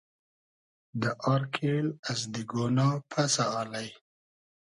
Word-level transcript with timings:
دۂ 1.01 1.11
آر 1.33 1.43
کېل 1.53 1.87
از 2.09 2.19
دیگۉنا 2.33 2.87
پئسۂ 3.09 3.45
الݷ 3.59 3.89